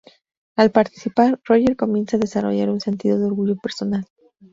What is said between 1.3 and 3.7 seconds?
Roger comienza a desarrollar un sentido de orgullo